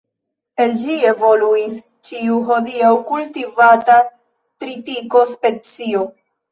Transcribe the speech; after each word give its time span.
El 0.63 0.71
ĝi 0.83 0.95
evoluis 1.09 1.77
ĉiu 2.11 2.39
hodiaŭ 2.49 2.91
kultivata 3.13 4.03
tritiko-specio. 4.11 6.07